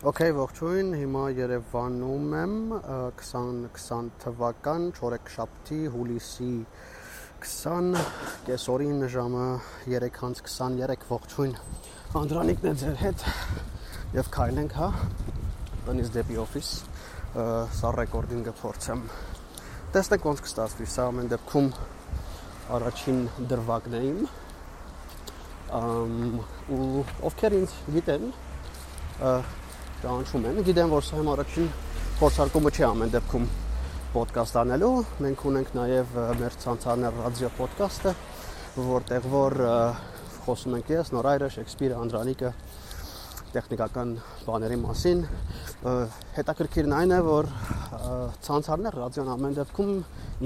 Okay, 0.00 0.30
ողջույն։ 0.32 0.94
Հիմա 0.96 1.22
Երևանում 1.36 2.30
եմ 2.32 2.52
2020 3.20 4.06
թվական 4.22 4.86
չորեքշաբթի 4.96 5.80
հուլիսի 5.92 6.46
20 7.44 7.98
կեսօրին 8.46 9.04
ժամը 9.12 9.44
3:23 9.92 11.04
ողջույն։ 11.10 11.52
Անդրանիկն 12.22 12.70
է 12.70 12.74
ձեր 12.80 12.96
հետ 13.02 13.26
եւ 14.16 14.32
քայլենք, 14.38 14.78
հա։ 14.80 14.90
Տնից 15.84 16.10
դեպի 16.16 16.40
օֆիս 16.48 16.72
սա 17.76 17.94
ռեկորդինգը 18.00 18.58
փորձեմ։ 18.64 19.06
Տեսնենք 19.92 20.28
ոնց 20.32 20.44
կստացվի։ 20.48 20.92
Սա 20.96 21.08
ամեն 21.12 21.32
դեպքում 21.36 21.72
առաջին 22.80 23.24
դրվագն 23.52 24.00
է 24.00 24.04
իմ։ 24.14 24.26
Ամ 25.84 26.20
ու 26.72 27.08
ովքեր 27.28 27.60
ինձ 27.60 27.80
գիտեն, 27.98 28.30
ճանաչում 30.00 30.46
են։ 30.50 30.60
Գիտեմ, 30.66 30.92
որ 30.94 31.04
սա 31.04 31.18
իմ 31.20 31.28
առաջին 31.34 31.66
փորձարկումը 32.20 32.70
չի 32.72 32.84
ամեն 32.86 33.10
դեպքում 33.14 33.48
ոդկաստ 34.14 34.56
անելու։ 34.60 34.92
Մենք 35.24 35.42
ունենք 35.50 35.72
նաև 35.76 36.14
մեր 36.40 36.56
ցանցարներ 36.64 37.18
ռադիո 37.20 37.50
ոդկասթը, 37.60 38.14
որտեղ 38.90 39.28
որ 39.34 39.56
խոսում 40.46 40.76
ենք 40.80 40.92
ես, 40.94 41.12
Նորայրը, 41.14 41.50
Շեքսպիրը, 41.56 41.98
Անդրանիկը 42.00 42.52
տեխնիկական 43.50 44.16
բաների 44.46 44.78
մասին։ 44.80 45.22
Հետաքրքիրն 46.38 46.96
այն 46.96 47.14
է, 47.16 47.20
որ 47.26 47.50
ցանցարներ 48.46 48.98
ռադիոն 49.00 49.30
ամեն 49.36 49.56
դեպքում 49.60 49.94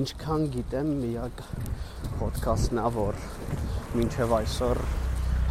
ինչքան 0.02 0.46
գիտեմ, 0.54 0.92
միակ 1.04 1.42
ոդկասթն 2.24 2.80
է, 2.80 2.86
որ 2.98 3.24
մինչև 3.94 4.38
այսօր 4.40 4.80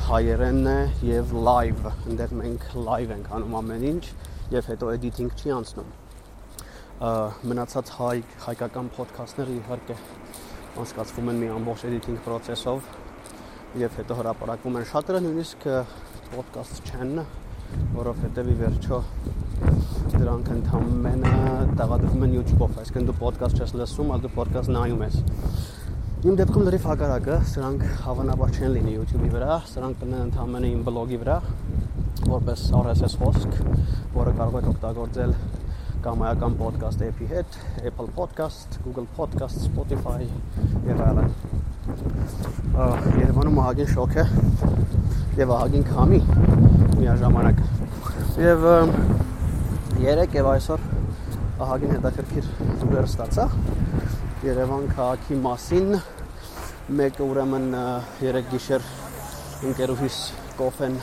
հայերենն 0.04 0.66
է 0.68 0.80
եւ 1.08 1.30
live, 1.46 1.92
այնտեղ 2.04 2.32
մենք 2.36 2.64
live 2.76 3.12
ենք 3.14 3.28
անում 3.38 3.54
ամեն 3.60 3.84
ինչ 3.88 4.02
եւ 4.52 4.66
հետո 4.72 4.90
editing 4.98 5.30
չի 5.40 5.54
անցնում։ 5.58 5.94
Մնացած 7.52 7.92
հայ 7.98 8.18
հայկական 8.44 8.90
ոդքասթները 8.98 9.56
իհարկե 9.62 9.98
անցկացվում 10.84 11.32
են 11.34 11.40
մի 11.44 11.52
ամբողջ 11.56 11.86
editing 11.90 12.20
process-ով 12.28 12.90
եւ 13.80 13.96
հետո 14.02 14.20
հրապարակվում 14.20 14.80
են 14.82 14.88
շատերը 14.92 15.24
նույնիսկ 15.24 15.68
ոդքասթ 16.34 16.92
չեն, 16.92 17.24
որովհետեւ 17.96 18.52
ի 18.52 18.58
վերջո 18.60 19.02
դրանք 20.20 20.52
ընդհանրապես 20.58 21.78
տեղադրվում 21.80 22.26
են 22.28 22.36
YouTube-ով, 22.38 22.76
այսինքն 22.84 23.08
դու 23.08 23.16
ոդքասթ 23.24 23.64
չես 23.64 23.74
լսում, 23.80 24.12
այլ 24.14 24.24
դու 24.24 24.34
ոդքասթ 24.36 24.74
նայում 24.76 25.04
ես 25.08 25.16
Իմ 26.24 26.38
դեպքում 26.40 26.64
լրիվ 26.64 26.86
հակառակը, 26.88 27.38
սրանք 27.52 27.82
հավանաբար 28.00 28.52
չեն 28.56 28.70
լինի 28.78 28.92
YouTube-ի 28.94 29.32
վրա, 29.34 29.56
սրանք 29.68 29.98
կլինեն 30.00 30.22
ընդհանրապես 30.30 30.68
իմ 30.70 30.84
բլոգի 30.88 31.18
վրա, 31.20 31.34
որպես 32.30 32.62
RSS 32.80 33.16
հոսք, 33.20 33.58
որը 34.14 34.36
կարող 34.38 34.56
եք 34.62 34.70
օգտագործել 34.72 35.34
կամայական 36.06 36.56
podcast 36.62 37.04
app-ի 37.10 37.28
հետ, 37.34 37.58
Apple 37.90 38.08
Podcast, 38.16 38.80
Google 38.86 39.10
Podcast, 39.18 39.68
Spotify 39.68 40.24
եւ 40.88 41.04
այլն։ 41.10 41.28
Երևանում 43.20 43.60
ահագին 43.66 43.92
շոկ 43.92 44.16
է 44.24 44.26
եւ 45.44 45.54
ահագին 45.58 45.86
քամի 45.92 46.22
միաժամանակ։ 47.04 47.64
Եվ 48.48 48.66
երեք 50.08 50.40
եւ 50.40 50.54
այսօր 50.56 50.88
ահագին 51.68 51.96
հետաքրքիր 51.98 52.52
զուգեր 52.80 53.12
ստացա 53.12 53.52
Երևան 54.44 54.90
քաղաքի 54.92 55.36
մասին 55.40 55.94
մեկը 57.00 57.24
ուրեմն 57.24 57.68
երեք 58.26 58.50
գիշեր 58.52 58.88
ընկերուհիս 59.70 60.18
կոֆեն 60.58 60.98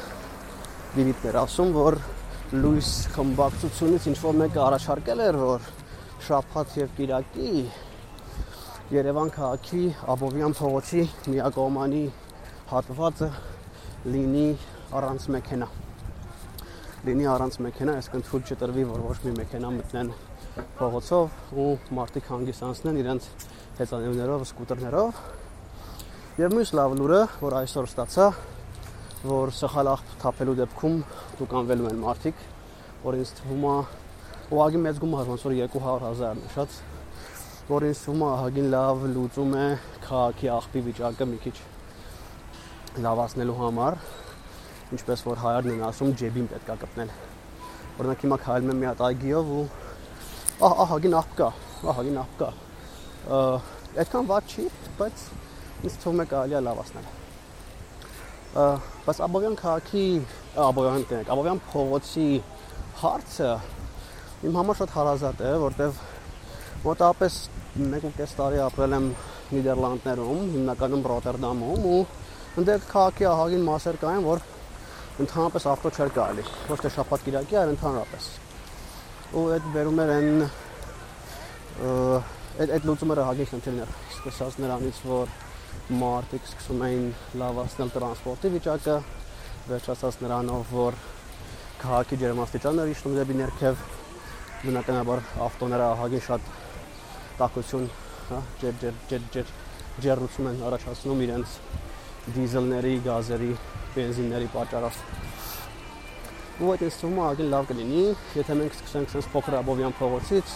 դիվիդներ 0.96 1.38
ասում 1.40 1.72
որ 1.78 1.96
լույս 2.60 2.90
խմբակցությունից 3.14 4.08
ինչ 4.12 4.16
որ 4.26 4.36
մեկը 4.42 4.60
առաջարկել 4.66 5.24
էր 5.30 5.40
որ 5.40 5.70
շաբաթ 6.28 6.76
եւ 6.82 6.92
Կիրակի 7.00 7.64
Երևան 9.00 9.32
քաղաքի 9.40 9.84
Աբովյան 10.16 10.56
փողոցի 10.60 11.08
միակողմանի 11.32 12.06
հատվածը 12.74 13.30
լինի 14.12 14.48
առանց 15.00 15.30
մեքենա 15.36 15.70
լինի 17.08 17.30
առանց 17.40 17.62
մեքենա, 17.64 18.00
այսինքն 18.02 18.26
թույլ 18.28 18.50
չտրվի, 18.52 18.90
որ 18.90 19.06
ոչ 19.08 19.16
մի 19.24 19.38
մեքենա 19.40 19.72
մտնեն 19.80 20.12
փողոցով 20.80 21.58
ու 21.60 21.68
մարդիկ 22.00 22.32
հանգիսանցնեն 22.34 23.02
իրենց 23.04 23.28
հեծանիվներով, 23.80 24.48
սկուտերներով 24.50 25.22
Եվ 26.40 26.54
մյուս 26.56 26.70
լավ 26.72 26.92
լուրը, 26.96 27.16
որ 27.42 27.54
այսօր 27.58 27.86
ստացա, 27.90 28.26
որ 29.26 29.50
սխալ 29.52 29.88
աղբ 29.90 30.12
թափելու 30.22 30.54
դեպքում 30.60 30.94
դու 31.40 31.48
կանվելու 31.50 31.88
են 31.90 31.98
մարդիկ, 32.00 32.44
որ 33.02 33.18
ինձ 33.18 33.32
թվում 33.40 33.66
է 33.66 33.72
ուղղակի 34.54 34.80
մեծ 34.86 35.00
գումար, 35.02 35.26
ոնց 35.34 35.44
որ 35.48 35.56
200.000 35.58 36.40
նշած, 36.44 36.78
որ 37.68 37.86
ինձ 37.90 38.04
թվում 38.06 38.22
է 38.24 38.30
ահագին 38.30 38.70
լավ 38.76 39.04
լուծում 39.18 39.52
է 39.58 39.66
քաղաքի 40.06 40.50
աղբի 40.54 40.84
վիճակը 40.86 41.28
մի 41.34 41.42
քիչ 41.44 41.54
լավացնելու 43.04 43.58
համար, 43.60 44.00
ինչպես 44.96 45.26
որ 45.28 45.44
հայերն 45.44 45.74
են 45.76 45.86
ասում, 45.90 46.16
ջեբին 46.24 46.50
պետքա 46.54 46.78
կպնել։ 46.86 47.14
Օրինակ 48.00 48.24
հիմա 48.24 48.40
քայլում 48.46 48.72
եմ 48.72 48.80
մի 48.80 48.90
հատ 48.94 49.04
այգիով 49.10 49.54
ու 49.60 49.64
ահա 50.60 50.76
ահագին 50.84 51.14
աղբ 51.16 51.30
կա, 51.38 51.46
ահագին 51.88 52.16
աղբ 52.20 52.32
կա։ 52.40 52.48
Այդքան 54.00 54.26
ված 54.28 54.50
չի, 54.52 54.64
բայց 54.98 55.22
ինձ 55.88 55.94
թվում 56.02 56.20
է 56.20 56.26
կարելի 56.32 56.56
է 56.58 56.60
լավացնել։ 56.66 57.06
Բայց 59.06 59.22
Աբովյան 59.24 59.56
քաղաքի, 59.60 60.02
Աբովյան 60.66 61.06
տենք, 61.12 61.30
Աբովյան 61.32 61.62
փողոցի 61.70 62.26
հարցը 63.00 63.48
իմ 64.50 64.60
համար 64.60 64.80
շատ 64.82 64.94
հարազատ 64.98 65.42
է, 65.48 65.54
որտեվ 65.64 66.04
մոտավորապես 66.84 67.40
1.5 67.80 68.36
տարի 68.42 68.62
ապրել 68.66 68.98
եմ 68.98 69.08
Նիդերլանդներում, 69.54 70.44
հիմնականում 70.58 71.08
Ռոտերդամում 71.14 71.88
ու 71.94 72.04
այնտեղ 72.60 72.86
քաղաքի 72.92 73.30
ահագին 73.32 73.66
մասեր 73.70 74.00
կային, 74.04 74.28
որ 74.28 74.44
ընդհանրապես 75.24 75.68
ավտո 75.72 75.96
չէր 75.96 76.14
կարելի, 76.20 76.46
ոչ 76.68 76.80
թե 76.84 76.94
շաբաթ 77.00 77.28
կիրակի, 77.30 77.60
այլ 77.64 77.76
ընդհանրապես։ 77.78 78.30
Ու 79.30 79.42
այդ 79.54 79.66
վերում 79.70 80.00
էր 80.02 80.10
այն 80.10 80.40
այդ 81.80 82.72
այդ 82.74 82.86
լուծումը 82.88 83.16
ահագին 83.22 83.48
խնդիրներ։ 83.50 83.92
Սկսած 84.16 84.56
նրանից, 84.64 84.98
որ 85.06 85.30
մարդիկ 86.00 86.48
սկսում 86.50 86.82
էին 86.86 87.04
լավացնել 87.38 87.92
տրանսպորտի 87.94 88.50
վիճակը, 88.56 88.96
վերջացած 89.70 90.18
նրանով, 90.24 90.74
որ 90.74 90.98
քաղաքի 91.84 92.20
ջերմաստիճանները 92.24 92.94
իջնում 92.96 93.16
դեպի 93.20 93.38
ներքև, 93.38 93.86
բնականաբար 94.66 95.24
ավտոները 95.46 95.88
ահագին 95.94 96.26
շատ 96.26 96.52
տաքություն, 97.38 97.90
հա, 98.34 98.44
ջեր 98.64 98.78
ջեր 98.82 99.02
ջեր 99.14 99.26
ջեր 99.38 99.56
ջերություն 100.04 100.50
են 100.56 100.62
առաջացնում 100.68 101.26
իրենց 101.30 101.58
դիզելների, 102.34 102.94
գազերի, 103.06 103.52
բենզինների 103.94 104.54
պատճառով։ 104.58 105.04
Ու 106.60 106.74
այդ 106.74 106.82
ինստումը 106.84 107.22
ահագին 107.24 107.46
լավ 107.54 107.68
կլինի, 107.70 108.00
եթե 108.36 108.54
մենք 108.58 108.74
սկսենք 108.76 109.12
sense 109.14 109.28
փոքր 109.32 109.54
Աբովյան 109.62 109.94
փողոցից, 109.96 110.50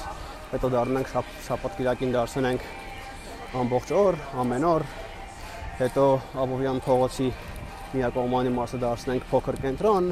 հետո 0.50 0.68
դառնանք 0.74 1.12
շաբաթ 1.46 1.78
կիրակին 1.78 2.10
դարձնենք 2.12 2.66
ամբողջ 3.60 3.92
օր, 3.96 4.18
ամեն 4.42 4.66
օր 4.68 4.84
հետո 5.78 6.04
Աբովյան 6.44 6.82
փողոցի 6.84 7.28
միակողմանի 7.94 8.52
մասը 8.58 8.82
դարձնենք 8.84 9.24
փոքր 9.32 9.58
կենտրոն, 9.64 10.10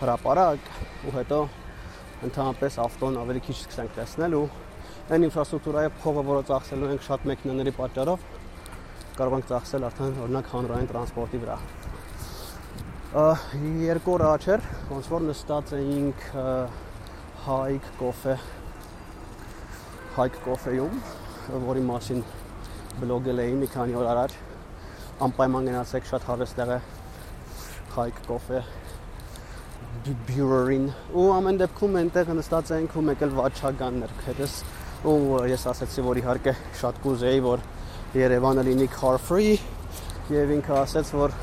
հրապարակ 0.00 0.72
ու 1.04 1.14
հետո 1.18 1.42
ընդհանրապես 2.30 2.80
ավտոն 2.88 3.20
ավելի 3.26 3.44
քիչ 3.50 3.58
սկսենք 3.58 3.94
տեսնել 3.98 4.38
ու 4.38 4.42
այն 5.12 5.28
ինֆրաստրուկտուրայի 5.28 5.92
փողը, 6.00 6.24
որը 6.32 6.48
ծախսելու 6.54 6.90
ենք 6.94 7.06
շատ 7.10 7.28
մեքենաների 7.32 7.76
պատճառով, 7.82 8.26
կարող 9.20 9.38
ենք 9.38 9.52
ծախսել 9.52 9.88
արդեն 9.92 10.18
օրինակ 10.24 10.52
հանրային 10.56 10.92
տրանսպորտի 10.94 11.44
վրա։ 11.44 11.60
Երկու 13.08 14.18
օր 14.18 14.22
առաջ 14.26 14.46
էր, 14.52 14.64
ոնց 14.90 15.06
որ 15.08 15.22
նստած 15.24 15.70
էինք 15.78 16.24
Հայկ 17.46 17.86
կոֆե 17.96 18.34
Հայկ 20.18 20.36
կոֆեյում, 20.44 20.98
որի 21.64 21.84
մասին 21.88 22.20
բլոգել 22.98 23.40
էի 23.46 23.56
մի 23.62 23.70
քանի 23.72 23.96
օր 24.02 24.10
առաջ 24.12 24.36
անպայման 25.24 25.70
գնացեք 25.70 26.10
շատ 26.10 26.28
հարուստ 26.28 26.60
տեղ 26.60 26.74
է 26.76 26.78
Hike 27.96 28.28
Coffee 28.28 28.62
Brewery-ին 30.28 30.88
ու 31.16 31.28
ամեն 31.38 31.64
դեպքում 31.64 32.00
այնտեղ 32.04 32.36
նստած 32.42 32.76
ենք 32.76 32.96
ու 33.00 33.08
մեկ 33.08 33.24
էլ 33.24 33.36
վաճառականներ 33.40 34.16
հետս 34.28 34.62
ու 35.08 35.20
ես 35.56 35.68
ասացի 35.72 36.04
որ 36.12 36.20
իհարկե 36.26 36.58
շատ 36.84 37.04
կուզեի 37.08 37.44
որ 37.48 37.68
Երևանը 38.20 38.68
լինի 38.68 38.88
car 38.92 39.16
free 39.16 39.56
եւ 40.28 40.58
ինքը 40.58 40.82
ասաց 40.84 41.16
որ 41.16 41.40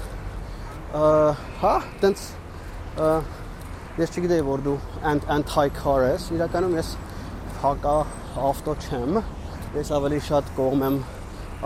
հա 0.95 1.73
տենց 2.03 2.25
ես 3.99 4.15
չգիտեի 4.15 4.45
որ 4.47 4.65
դու 4.69 4.77
anti 5.11 5.67
car 5.81 6.05
ես 6.07 6.29
իրականում 6.37 6.75
ես 6.79 6.95
հակա 7.63 7.95
ավտո 8.49 8.75
չեմ 8.85 9.21
ես 9.75 9.93
ավելի 9.99 10.19
շատ 10.29 10.51
կողմ 10.57 10.85
եմ 10.89 10.99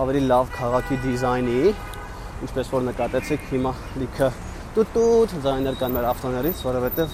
ավելի 0.03 0.21
լավ 0.33 0.53
քաղաքի 0.59 1.01
դիզայնի 1.05 1.57
ինչպես 1.69 2.71
որ 2.73 2.87
նկատեցիք 2.89 3.49
հիմա 3.53 3.73
լիքը 4.01 4.29
տուտուտ 4.69 5.31
ձայներ 5.43 5.77
կան 5.79 5.93
մեր 5.95 6.05
ավտոներից, 6.11 6.59
որովհետև 6.61 7.13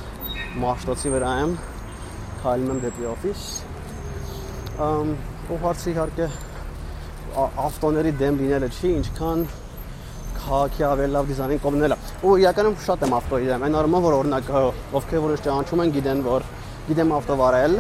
Մաշտոցի 0.60 1.12
վրա 1.14 1.30
եմ, 1.42 1.54
քայլում 2.42 2.72
եմ 2.74 2.82
դեպի 2.84 3.08
օֆիս։ 3.12 3.44
Ամ 4.86 5.14
ու 5.56 5.60
հարցի 5.64 5.94
իհարկե 5.94 6.28
ավտոների 7.66 8.12
դեմ 8.20 8.42
լինելը 8.44 8.70
չի, 8.76 8.92
ինչքան 9.00 9.46
քաղաքի 10.46 10.86
ավելի 10.86 11.14
լավ 11.16 11.30
դիզայնին 11.32 11.62
կողմնելը։ 11.66 11.98
Ու 12.26 12.34
իրականում 12.42 12.76
շատ 12.86 13.06
եմ 13.06 13.16
ավտոյի 13.20 13.48
դեմ։ 13.50 13.66
Այն 13.66 13.78
առումով 13.80 14.06
որ 14.06 14.16
օրինակ 14.20 14.50
ովքեր 15.00 15.24
որ 15.26 15.34
ինձ 15.36 15.44
ճանաչում 15.46 15.82
են, 15.86 15.94
գիտեն 15.96 16.22
որ 16.26 16.46
գիտեմ 16.86 17.14
ավտո 17.16 17.38
վարել, 17.42 17.78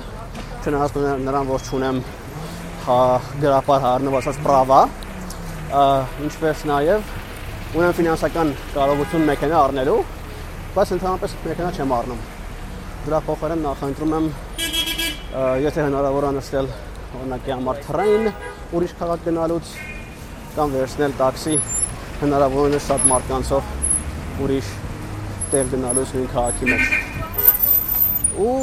չնայած 0.65 0.97
նրան 1.25 1.49
որ 1.51 1.65
չունեմ 1.69 1.99
հա 2.85 2.99
գրապար 3.41 3.85
հարնվածած 3.85 4.39
պրավա, 4.45 4.79
ինչպես 6.25 6.65
նաև 6.69 7.13
ունեմ 7.75 7.95
ֆինանսական 7.99 8.51
կարողություն 8.75 9.25
մեքենա 9.29 9.61
առնելու, 9.61 9.99
բայց 10.75 10.91
ընդհանրապես 10.95 11.37
մեքենա 11.45 11.71
չեմ 11.75 11.95
առնում։ 11.99 12.25
Դրա 13.05 13.21
փոխարեն 13.29 13.65
նախընտրում 13.65 14.15
եմ 14.19 14.29
եթե 15.65 15.85
հնարավոր 15.85 16.29
անցնել 16.31 16.69
օրինակի 17.19 17.55
համար 17.55 17.81
train 17.85 18.29
ուրիշ 18.75 18.93
քաղաք 19.01 19.25
գնալուց 19.29 19.73
կամ 20.55 20.77
վերցնել 20.79 21.17
տաքսի 21.19 21.57
հնարավորինս 22.21 22.85
շատ 22.89 23.07
մարկանցով 23.11 23.71
ուրիշ 24.45 24.69
տեղ 25.51 25.71
գնալուց 25.73 26.13
նույն 26.15 26.29
քաղաքի 26.35 26.69
մեջ։ 26.71 26.83
Ու 28.45 28.55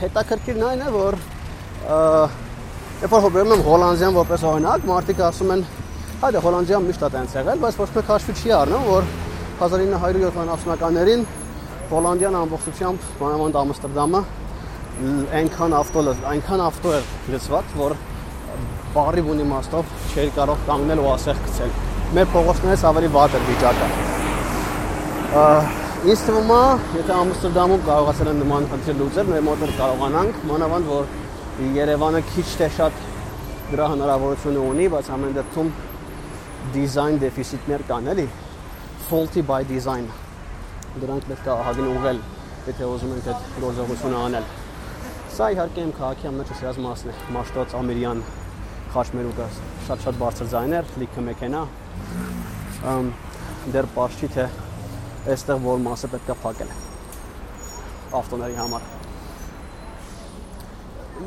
հետաքրքիրն 0.00 0.66
այն 0.68 0.84
է, 0.84 0.90
որ 0.94 1.18
երբ 3.04 3.14
որ 3.14 3.24
հոբերում 3.24 3.54
եմ 3.54 3.64
Հոլանդիան 3.68 4.14
որպես 4.18 4.44
օրինակ, 4.50 4.86
մարդիկ 4.90 5.22
ասում 5.28 5.54
են, 5.54 5.64
հա 6.22 6.30
դե 6.34 6.42
Հոլանդիան 6.44 6.86
միշտ 6.88 7.04
է 7.04 7.10
տենց 7.14 7.36
եղել, 7.38 7.62
բայց 7.64 7.80
ոչ 7.82 7.88
մեկ 7.94 8.12
հաշվի 8.14 8.36
չի 8.40 8.54
առնում, 8.60 8.86
որ 8.88 9.08
1970-ականներին 9.64 11.26
Հոլանդիան 11.90 12.38
ամբողջությամբ, 12.40 13.08
մանավանդ 13.20 13.58
Ամստերդամը, 13.64 14.22
այնքան 15.40 15.76
ավտո 15.80 16.04
այնքան 16.32 16.62
ավտո 16.68 16.94
էր 16.94 17.10
լցված, 17.34 17.74
որ 17.80 17.96
բարի 18.94 19.24
բուն 19.26 19.42
իմաստով 19.44 19.98
չէր 20.14 20.30
կարող 20.38 20.62
կանգնել 20.70 21.02
ու 21.02 21.10
ասեղ 21.14 21.42
գցել։ 21.48 21.93
Մեր 22.14 22.28
փողոցներից 22.30 22.82
ավելի 22.86 23.08
վատ 23.10 23.32
էր 23.34 23.46
վիճակը։ 23.48 23.86
Ինձ 26.04 26.20
թվում 26.28 26.52
է, 26.54 26.58
եթե 26.94 27.14
Ամստերդամում 27.14 27.82
կարողացել 27.88 28.30
են 28.30 28.38
նման 28.42 28.68
խնդիր 28.70 28.96
լուծել, 29.00 29.26
մեր 29.32 29.42
մոտ 29.48 29.64
էլ 29.66 29.72
կարողանանք, 29.80 30.38
մանավանդ 30.50 30.90
որ 30.92 31.08
Երևանը 31.74 32.20
քիչ 32.28 32.46
թե 32.60 32.68
շատ 32.76 33.02
դրա 33.72 33.88
հնարավորությունը 33.94 34.62
ունի, 34.70 34.86
բայց 34.94 35.10
ամեն 35.16 35.34
դեպքում 35.40 35.74
դիզայն 36.74 37.18
դեֆիցիտներ 37.24 37.86
կան, 37.90 38.10
էլի։ 38.14 38.26
Faulty 39.08 39.42
by 39.50 39.62
design։ 39.74 40.06
Դրանք 41.02 41.30
պետք 41.34 41.48
է 41.50 41.54
ահագին 41.54 41.92
ուղղել, 41.96 42.20
եթե 42.70 42.90
ուզում 42.94 43.14
ենք 43.18 43.30
այդ 43.34 43.48
գործողությունը 43.64 44.20
անել։ 44.28 44.50
Սա 45.34 45.50
իհարկե 45.56 45.80
իմ 45.88 45.94
քաղաքի 45.98 46.30
ամենաշ 46.30 46.58
սիրած 46.60 46.82
մասն 46.84 47.10
է, 47.10 47.16
Մաշտոց 47.34 47.74
Ամիրյան 47.80 48.26
խաչմերուկը 48.94 49.48
շատ-շատ 49.88 50.20
բարձր 50.22 50.52
ձայներ, 50.54 50.92
լիքը 51.02 51.24
մեքենա։ 51.30 51.62
դեռ 53.74 53.86
չի 53.94 54.28
թե 54.34 54.48
այստեղ 55.34 55.62
որ 55.64 55.78
մասը 55.84 56.10
պետք 56.12 56.34
է 56.34 56.36
փակել 56.42 56.74
ավտոների 58.18 58.56
համար։ 58.58 58.88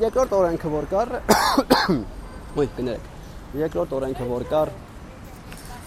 Երկրորդ 0.03 0.33
օրենքը 0.37 0.71
որ 0.73 0.87
կար, 0.91 1.13
ոյ 2.59 2.69
կներեք։ 2.77 3.57
Երկրորդ 3.61 3.95
օրենքը 3.97 4.27
որ 4.29 4.45
կար, 4.51 4.71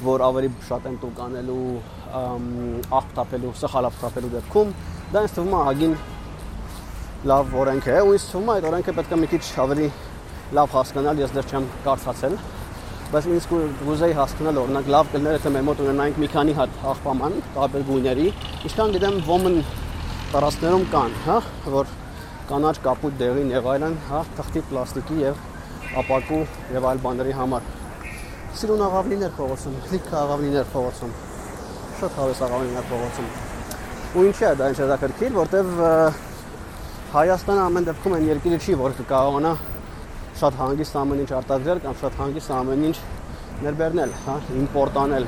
որ 0.06 0.24
ավելի 0.26 0.50
շատ 0.68 0.86
են 0.90 0.96
տուկ 1.02 1.20
անելու, 1.26 1.64
աղբթապելու, 3.00 3.52
սխալ 3.60 3.90
աղբթապելու 3.90 4.32
դեպքում, 4.36 4.72
դա 5.12 5.24
ինձ 5.26 5.34
թվում 5.36 5.52
է 5.52 5.60
ահագին 5.60 5.96
լավ 7.30 7.54
օրենք 7.60 7.90
է, 7.90 7.98
ու 8.00 8.14
ինձ 8.16 8.26
թվում 8.30 8.48
է 8.48 8.54
այդ 8.56 8.68
օրենքը 8.70 8.96
պետք 9.00 9.12
է 9.12 9.20
մի 9.20 9.30
քիչ 9.34 9.42
ավելի 9.64 9.90
լավ 10.58 10.74
հասկանալ, 10.80 11.20
ես 11.20 11.36
դեռ 11.36 11.50
չեմ 11.50 11.68
կարծացել, 11.84 12.38
բայց 13.10 13.24
ինձ 13.26 13.46
կուզեի 13.50 14.12
հասկանալ 14.14 14.58
օրինակ 14.60 14.88
լավ 14.94 15.08
կլներ 15.10 15.32
եթե 15.34 15.50
մեր 15.50 15.62
մոտ 15.66 15.80
ունենայինք 15.82 16.18
մի 16.22 16.26
քանի 16.30 16.52
հատ 16.54 16.74
աղբաման 16.90 17.32
տարբեր 17.56 17.86
գույների, 17.88 18.26
ինչքան 18.68 18.92
գիտեմ 18.94 19.16
ոմն 19.26 19.56
տարածքներում 20.30 20.84
կան, 20.92 21.16
հա, 21.24 21.38
որ 21.74 21.90
կանաչ 22.52 22.74
կապույտ 22.84 23.16
դեղին 23.24 23.50
եւ 23.56 23.66
այլն, 23.72 23.96
հա, 24.10 24.20
թղթի 24.38 24.62
պլաստիկի 24.70 25.18
եւ 25.24 25.42
ապակու 26.04 26.40
եւ 26.76 26.86
այլ 26.92 27.02
բաների 27.08 27.34
համար։ 27.40 27.66
Սիրուն 28.60 28.86
աղավնիներ 28.86 29.34
փողոցում, 29.40 29.76
լիքը 29.90 30.16
աղավնիներ 30.20 30.70
փողոցում։ 30.70 31.12
Շատ 31.98 32.16
հավես 32.20 32.44
աղավնիներ 32.46 32.88
փողոցում։ 32.94 33.28
Ու 34.10 34.26
ինչի 34.30 34.46
է 34.46 34.54
դա 34.60 34.70
ինչ 34.70 34.78
հետաքրքիր, 34.84 35.34
որտեվ 35.40 35.74
Հայաստանը 37.10 37.62
ամեն 37.66 37.86
դեպքում 37.90 38.12
այն 38.20 38.26
երկիրը 38.30 38.58
չի, 38.62 38.74
որ 38.78 38.92
կկարողանա 39.00 39.54
շատ 40.40 40.54
հանգիստ 40.56 40.94
ամեն 40.96 41.18
ինչ 41.20 41.30
արտադրել 41.36 41.80
կամ 41.84 41.96
շատ 42.00 42.14
հանգիստ 42.16 42.52
ամեն 42.56 42.84
ինչ 42.88 42.98
ներբեռնել, 43.60 44.12
հա, 44.24 44.36
իմպորտ 44.56 44.94
անել։ 45.00 45.26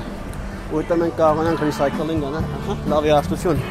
Ուտը 0.73 0.95
մենք 1.01 1.19
կարողանանք 1.19 1.59
recycling 1.67 2.23
անել, 2.29 2.47
հա, 2.65 2.75
լավ 2.93 3.07
երաշտություն։ 3.09 3.61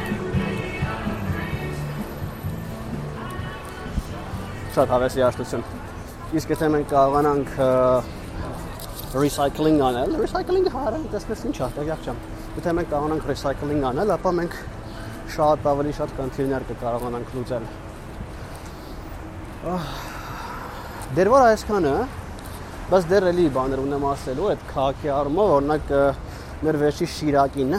Շատ 4.77 4.93
հավես 4.93 5.17
երաշտություն։ 5.19 5.65
Իսկ 6.39 6.53
եթե 6.55 6.71
մենք 6.77 6.87
կարողանանք 6.93 7.51
recycling 9.19 9.83
անել, 9.89 10.15
recycling-ը 10.23 10.73
հարան 10.77 11.05
տեսնես 11.11 11.43
ինչ 11.51 11.57
է, 11.59 11.69
տեղյակ 11.75 12.07
չեմ։ 12.07 12.23
Եթե 12.61 12.77
մենք 12.79 12.89
կարողանանք 12.95 13.29
recycling 13.33 13.85
անել, 13.91 14.15
ապա 14.15 14.33
մենք 14.39 14.57
շատ 15.35 15.69
ավելի 15.73 15.93
շատ 15.99 16.17
կոնտեյներ 16.23 16.65
կկարողանանք 16.71 17.37
լուծել։ 17.37 17.69
Ահ 19.73 20.12
Դեր 21.13 21.29
որ 21.29 21.43
այսքանը, 21.45 21.89
բայց 22.89 23.03
դեռ 23.11 23.25
էլի 23.29 23.43
բաներ 23.53 23.79
ունեմ 23.83 24.05
ասելու 24.09 24.45
այդ 24.49 24.61
քաղաքի 24.65 25.09
առումով, 25.13 25.49
օրինակ 25.55 25.91
մեր 26.65 26.77
վերջի 26.81 27.07
Շիրակին, 27.13 27.75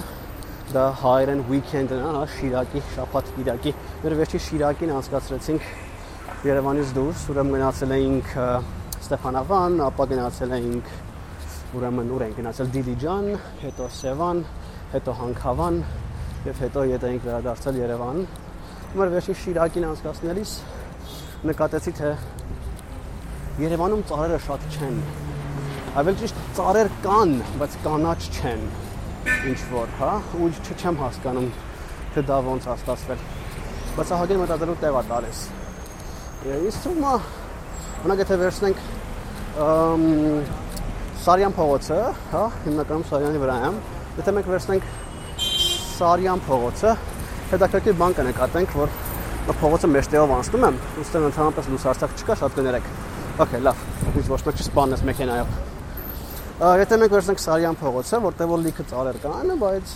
դա 0.71 0.85
հայերեն 1.01 1.41
weekend-ն 1.49 2.05
է, 2.05 2.13
հա, 2.15 2.21
Շիրակի 2.35 2.83
շաբաթ 2.93 3.33
Կիրակի։ 3.39 3.73
Մեր 4.05 4.15
վերջի 4.21 4.41
Շիրակին 4.45 4.93
անցկացրեցինք 5.01 5.67
Երևանից 6.47 6.93
դուրս, 6.95 7.25
ուրեմն 7.35 7.57
գնացել 7.57 7.97
էինք 7.97 8.31
Ստեփանավան, 9.03 9.83
ապա 9.89 10.07
գնացել 10.15 10.55
էինք 10.61 10.95
ուրեմն 11.75 12.15
ուր 12.15 12.27
ենք 12.29 12.39
գնացել 12.39 12.73
Դիլիջան, 12.79 13.29
հետո 13.65 13.91
Սևան, 13.99 14.45
հետո 14.95 15.17
Հանքավան 15.25 15.83
եւ 16.55 16.63
հետո 16.69 16.87
ետ 16.95 17.11
էինք 17.11 17.29
վերադարձել 17.33 17.83
Երևան։ 17.83 18.25
Մեր 18.95 19.15
վերջի 19.19 19.39
Շիրակին 19.43 19.91
անցկացնելիս 19.91 20.57
նկատեցի 21.45 21.93
թե 21.99 22.11
Երևանում 23.55 24.01
ծառերը 24.11 24.37
շատ 24.43 24.63
չեն։ 24.75 24.95
Ավելի 26.01 26.19
ճիշտ 26.25 26.39
ծառեր 26.57 26.89
կան, 27.05 27.35
բայց 27.61 27.77
կանաչ 27.85 28.17
չեն։ 28.35 28.65
Ինչ 29.51 29.61
որ, 29.71 29.93
հա, 30.01 30.09
ու 30.43 30.49
չեմ 30.75 30.99
հասկանում 30.99 31.47
թե 32.17 32.25
դա 32.31 32.39
ոնց 32.49 32.67
է 32.67 32.75
ստացվել։ 32.75 33.23
Բայց 33.95 34.11
ահագին 34.17 34.43
մտածելու 34.43 34.77
տեղ 34.83 34.99
է 34.99 35.05
տալիս։ 35.13 35.45
Իսկ 36.67 36.83
թվում 36.89 37.07
է, 37.07 37.15
մնաք 38.03 38.25
եթե 38.25 38.41
վերցնենք 38.43 38.83
Սարյան 41.23 41.55
փողոցը, 41.55 42.03
հա, 42.35 42.45
հիմնականում 42.67 43.09
Սարյանի 43.15 43.45
վրա 43.45 43.57
եմ։ 43.71 43.81
Եթե 44.19 44.35
մենք 44.35 44.53
վերցնենք 44.55 44.93
Սարյան 45.95 46.47
փողոցը, 46.51 46.99
հետաքրքիր 47.55 47.99
բան 48.03 48.19
կնկատենք, 48.19 48.79
որ 48.83 49.01
փողոցը 49.63 49.95
մեջտեղով 49.95 50.39
անցնում 50.43 50.71
եմ, 50.73 50.85
ուստեղ 51.05 51.27
ընդհանրապես 51.31 51.75
լուսարցակ 51.75 52.19
չկա, 52.19 52.41
շատ 52.43 52.59
կներեք 52.59 53.14
Okay, 53.35 53.59
լավ։ 53.59 53.79
Ինչ 54.15 54.29
ոչ 54.31 54.37
մեկ 54.47 54.61
չսպանես 54.63 55.01
մեքենայով։ 55.09 55.55
Եթե 56.79 56.99
մենք 57.03 57.15
վերցնենք 57.17 57.41
Սարյան 57.43 57.79
փողոցը, 57.81 58.21
որտեղ 58.23 58.51
որ 58.53 58.61
լիքը 58.63 58.85
ծառեր 58.93 59.19
կան, 59.25 59.51
բայց 59.59 59.95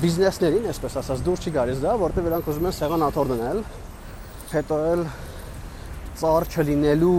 բիզնեսներին, 0.00 0.66
այսպես 0.72 0.96
ասած, 1.04 1.22
դուր 1.28 1.44
չի 1.46 1.52
գալիս 1.54 1.84
դա, 1.84 1.94
որտեղ 2.02 2.26
նրանք 2.26 2.50
ուզում 2.50 2.66
են 2.66 2.76
սեղան 2.80 3.06
աթոռ 3.06 3.30
դնել, 3.30 3.62
հետո 4.56 4.80
էլ 4.90 5.06
ծառ 6.18 6.48
չլինելու 6.50 7.14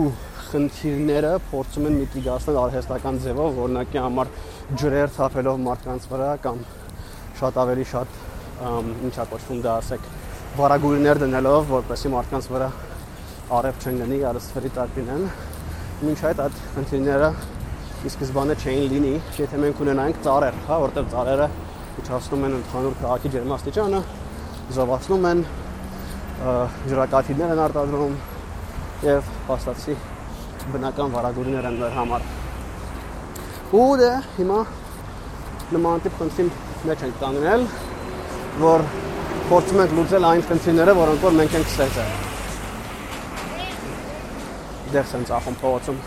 խնդիրները 0.52 1.32
փորձում 1.48 1.88
են 1.88 1.98
միտիգացնել 2.02 2.62
արհեստական 2.66 3.24
ձևով, 3.24 3.60
օրինակի 3.64 4.02
համար 4.04 4.32
ջրեր 4.76 5.12
թափելով 5.16 5.64
մարդկանց 5.72 6.12
վրա 6.12 6.30
կամ 6.44 6.64
շատ 7.40 7.60
ավելի 7.64 7.90
շատ 7.96 8.22
ինչա 9.08 9.28
կոչվում 9.32 9.64
դա 9.64 9.76
ասեք 9.80 10.08
վարագույրներ 10.60 11.22
դնելով, 11.24 11.70
որպեսզի 11.72 12.12
մարդկանց 12.12 12.48
վրա 12.52 12.68
արև 13.52 13.82
չեն 13.82 13.98
գնի, 14.00 14.18
արստվերի 14.30 14.70
տակ 14.76 14.94
լինեն։ 14.98 15.24
Մինչ 16.02 16.20
այդ 16.28 16.38
այդ 16.42 16.60
խնդիրները 16.76 17.26
ի 18.02 18.10
սկզբանե 18.12 18.54
չէին 18.62 18.86
լինի, 18.92 19.10
եթե 19.38 19.60
մենք 19.62 19.82
ունենայինք 19.84 20.22
ծառեր, 20.24 20.56
հա, 20.68 20.78
որտեղ 20.82 21.10
ծառերը 21.12 21.48
իջացնում 22.02 22.46
են 22.48 22.56
ընդհանուր 22.58 22.96
քաղաքի 23.02 23.32
ջերմաստիճանը, 23.34 24.00
զովացնում 24.78 25.28
են, 25.32 25.44
ջրակաթիլներ 26.92 27.52
են 27.52 27.62
արտադրում 27.66 28.16
եւ 29.06 29.30
փաստացի 29.50 29.98
բնական 30.72 31.14
վարագույրներ 31.14 31.70
են 31.70 31.78
մեր 31.82 31.96
համար։ 32.00 32.26
Ու 33.82 33.86
դե 34.02 34.10
հիմա 34.40 34.58
նման 35.76 36.04
տիպ 36.06 36.18
խնդրին 36.22 36.52
մեջ 36.88 37.06
ենք 37.06 37.22
կանգնել, 37.22 37.70
որ 38.66 38.90
փորձում 39.52 39.86
ենք 39.86 39.96
լուծել 40.00 40.28
այն 40.32 40.44
խնդիրները, 40.50 41.00
որոնք 41.04 41.26
որ 41.28 41.40
մենք 41.42 41.58
ենք 41.60 41.74
ստեղծել։ 41.76 42.31
Դերս 44.92 45.12
են 45.16 45.22
ծախում 45.24 45.54
փողոցում։ 45.62 46.00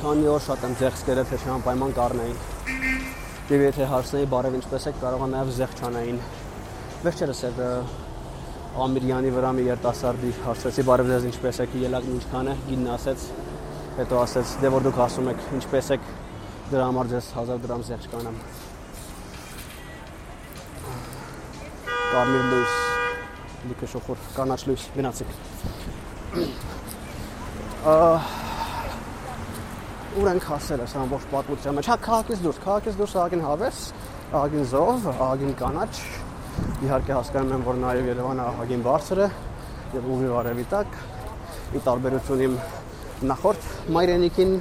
Քանի 0.00 0.24
օր 0.32 0.40
շատ 0.42 0.62
եմ 0.66 0.72
ձեղս 0.80 1.02
կերել, 1.06 1.26
թե 1.30 1.36
չանպայման 1.46 1.92
կառնեին։ 1.94 2.38
Եվ 3.52 3.62
եթե 3.62 3.86
հարցնեի 3.92 4.26
բարև 4.32 4.56
ինչպես 4.58 4.86
եք, 4.90 4.96
կարող 5.02 5.22
է 5.22 5.28
նաև 5.30 5.52
զեղ 5.58 5.76
չանային։ 5.78 6.18
Վերջերս 7.04 7.42
այդ 7.48 7.60
Ամիրյանի 8.82 9.30
վրա 9.36 9.52
մի 9.52 9.66
երիտասարդի 9.68 10.32
հարցրեցի 10.42 10.84
բարև 10.88 11.12
ձեզ 11.12 11.28
ինչպես 11.28 11.62
եք, 11.62 11.78
ելակն 11.82 12.14
ինչքան 12.16 12.50
է, 12.50 12.54
գինն 12.66 12.90
ասեց, 12.96 13.26
հետո 13.98 14.20
ասեց 14.22 14.54
դե 14.62 14.72
որ 14.72 14.86
դուք 14.88 15.00
ասում 15.06 15.30
եք 15.36 15.46
ինչպես 15.60 15.90
եք, 15.98 16.10
դրա 16.72 16.86
համար 16.88 17.12
ձեզ 17.12 17.30
1000 17.36 17.62
դրամ 17.68 17.86
զեղ 17.92 18.08
չկանամ։ 18.08 18.42
Կարմիր 22.16 22.50
լույս, 22.56 22.76
լիքը 23.70 23.94
շոխոր, 23.94 24.28
կանաչ 24.40 24.60
լույս, 24.72 24.92
գնացեք։ 24.96 26.70
Ուր 30.12 30.28
ենք 30.30 30.44
հասել 30.46 30.82
այս 30.84 30.92
ամբողջ 31.02 31.24
պատմության 31.32 31.74
մեջ։ 31.78 31.86
Հա, 31.90 31.96
քաղաքից 32.04 32.42
դուրս, 32.44 32.58
քաղաքից 32.62 32.98
դուրս 33.00 33.14
աղին 33.22 33.42
հավես, 33.42 33.78
աղին 34.38 34.68
զով, 34.70 35.08
աղին 35.26 35.54
կանաչ, 35.58 35.94
Իհարկե 36.82 37.12
հասկանում 37.16 37.52
եմ, 37.56 37.62
որ 37.66 37.76
նաև 37.82 38.06
Երևանը 38.12 38.42
ահագին 38.52 38.82
բարձր 38.86 39.18
է 39.24 39.26
եւ 39.96 40.02
ուղի 40.14 40.28
արևի 40.38 40.64
տակ 40.72 40.88
ի 41.72 41.82
տարբերություն 41.88 42.44
իմ 42.46 42.54
նախորդ 43.32 43.62
մայրենիքին, 43.96 44.52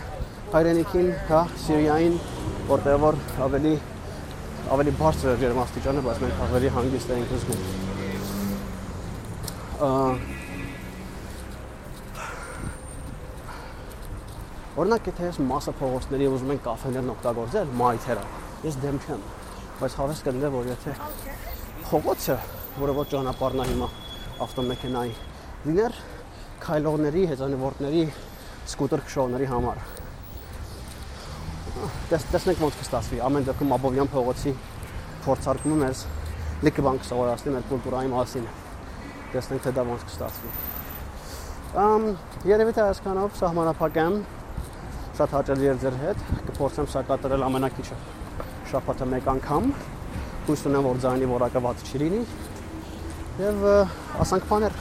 հայրենիքին, 0.56 1.08
հա, 1.30 1.42
Սիրիային, 1.68 2.16
որտեղ 2.74 2.98
որ 3.06 3.16
ավելի 3.48 3.74
ավելի 4.72 4.92
բարձր 5.01 5.28
էր 5.36 5.42
ջերմաստիճանը, 5.46 6.01
բայց 6.10 6.18
մենք 6.25 6.36
ավելի 6.50 6.70
հանգիստ 6.82 7.08
էինք 7.18 7.30
զգում։ 7.42 7.62
Օրինակ, 14.72 15.08
եթե 15.10 15.25
ես 15.28 15.38
մասը 15.44 15.72
փողոցների 15.82 16.28
ուզում 16.32 16.51
են 16.54 16.60
կաֆեներն 16.63 17.10
օգտագործել, 17.12 17.72
մայթերը, 17.75 18.22
ես 18.63 18.78
դեմ 18.80 19.00
չեմ, 19.04 19.25
բայց 19.82 19.98
հավես 20.00 20.22
կլինի, 20.28 20.51
որ 20.54 20.70
եթե 20.72 20.94
փողոցը, 21.90 22.38
որը 22.80 22.96
որ 23.01 23.10
ճանապարհն 23.12 23.63
է 23.63 23.66
հիմա 23.68 23.90
ավտոմեքենայի, 24.48 25.13
լիներ 25.68 26.00
քայլողների, 26.63 27.25
հեծանվորդների, 27.34 28.06
սկուտեր 28.72 29.06
քշողների 29.12 29.51
համար։ 29.51 29.84
Տես 32.12 32.28
տեսնենք 32.32 32.63
ոնց 32.63 32.80
կստացվի։ 32.80 33.24
Ամեն 33.28 33.48
դեպքում 33.51 33.75
Աբովյան 33.75 34.12
փողոցի 34.16 34.54
փորձարկումը 35.25 35.78
մեզ 35.82 36.04
լիքը 36.63 36.84
բան 36.86 37.00
կսովորացնի 37.01 37.56
մեր 37.58 37.72
կուլտուրայի 37.72 38.12
մասին։ 38.12 38.51
Տեսնենք 39.36 39.66
թե 39.66 39.74
դա 39.75 39.86
ոնց 39.92 40.06
կստացվի։ 40.12 40.51
Ամ 41.82 42.08
երևի 42.51 42.75
թե 42.78 42.84
այսքանով 42.92 43.36
սահմանափակեմ 43.42 44.16
շատ 45.22 45.34
հաճելի 45.38 45.68
էր 45.70 45.75
ձեր 45.82 45.96
հետ 46.01 46.22
կփորձեմ 46.48 46.88
սա 46.90 47.01
կատարել 47.06 47.44
ամենակիչը 47.46 47.98
շաբաթը 48.72 49.08
մեկ 49.12 49.28
անգամ 49.36 49.68
հույս 50.48 50.63
ունեմ 50.70 50.88
որ 50.88 51.01
ձայնի 51.04 51.28
որակը 51.30 51.62
վատ 51.66 51.84
չի 51.86 52.01
լինի 52.01 52.22
եւ 53.44 53.68
ասանք 54.25 54.48
բաներ 54.50 54.80